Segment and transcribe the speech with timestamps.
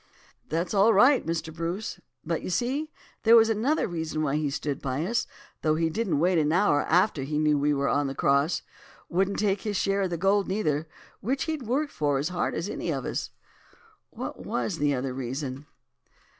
[0.49, 1.53] "'That's all right, Mr.
[1.53, 2.89] Bruce; but you see
[3.21, 5.27] there was another reason why he stood by us,
[5.61, 8.63] though he didn't wait an hour after he knew we were on the cross;
[9.09, 10.87] wouldn't take his share of the gold neither,
[11.19, 13.29] which he'd worked as hard for as any of us.'
[14.09, 15.67] "'What was the other reason?